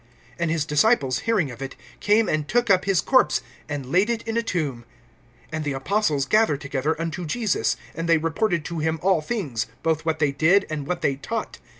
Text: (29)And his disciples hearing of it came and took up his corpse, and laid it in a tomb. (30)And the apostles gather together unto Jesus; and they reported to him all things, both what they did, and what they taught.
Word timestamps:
(29)And 0.39 0.49
his 0.49 0.65
disciples 0.65 1.19
hearing 1.29 1.51
of 1.51 1.61
it 1.61 1.75
came 1.99 2.27
and 2.27 2.47
took 2.47 2.71
up 2.71 2.85
his 2.85 3.01
corpse, 3.01 3.43
and 3.69 3.91
laid 3.91 4.09
it 4.09 4.23
in 4.27 4.35
a 4.35 4.41
tomb. 4.41 4.83
(30)And 5.53 5.61
the 5.63 5.73
apostles 5.73 6.25
gather 6.25 6.57
together 6.57 6.99
unto 6.99 7.23
Jesus; 7.23 7.77
and 7.93 8.09
they 8.09 8.17
reported 8.17 8.65
to 8.65 8.79
him 8.79 8.97
all 9.03 9.21
things, 9.21 9.67
both 9.83 10.03
what 10.03 10.17
they 10.17 10.31
did, 10.31 10.65
and 10.71 10.87
what 10.87 11.03
they 11.03 11.17
taught. 11.17 11.59